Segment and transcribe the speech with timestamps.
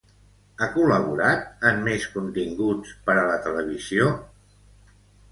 [0.59, 4.09] Ha col·laborat en més continguts per a la televisió?